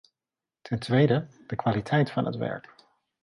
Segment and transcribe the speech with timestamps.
[0.61, 2.73] Ten tweede: de kwaliteit van het werk.